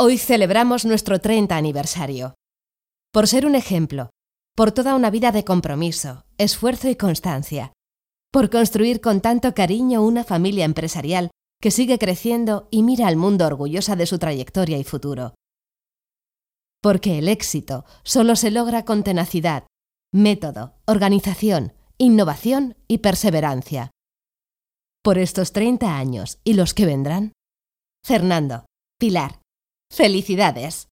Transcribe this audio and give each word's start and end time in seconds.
Hoy 0.00 0.16
celebramos 0.16 0.84
nuestro 0.84 1.18
30 1.18 1.56
aniversario. 1.56 2.36
Por 3.12 3.26
ser 3.26 3.46
un 3.46 3.56
ejemplo, 3.56 4.10
por 4.54 4.70
toda 4.70 4.94
una 4.94 5.10
vida 5.10 5.32
de 5.32 5.42
compromiso, 5.42 6.24
esfuerzo 6.38 6.88
y 6.88 6.94
constancia, 6.94 7.72
por 8.30 8.48
construir 8.48 9.00
con 9.00 9.20
tanto 9.20 9.54
cariño 9.54 10.04
una 10.04 10.22
familia 10.22 10.64
empresarial 10.66 11.32
que 11.60 11.72
sigue 11.72 11.98
creciendo 11.98 12.68
y 12.70 12.84
mira 12.84 13.08
al 13.08 13.16
mundo 13.16 13.44
orgullosa 13.44 13.96
de 13.96 14.06
su 14.06 14.20
trayectoria 14.20 14.78
y 14.78 14.84
futuro. 14.84 15.34
Porque 16.80 17.18
el 17.18 17.26
éxito 17.26 17.84
solo 18.04 18.36
se 18.36 18.52
logra 18.52 18.84
con 18.84 19.02
tenacidad, 19.02 19.66
método, 20.14 20.74
organización, 20.86 21.72
innovación 21.98 22.76
y 22.86 22.98
perseverancia. 22.98 23.90
Por 25.02 25.18
estos 25.18 25.50
30 25.50 25.98
años 25.98 26.38
y 26.44 26.52
los 26.52 26.72
que 26.72 26.86
vendrán. 26.86 27.32
Fernando, 28.04 28.64
Pilar, 29.00 29.40
felicidades. 29.90 30.88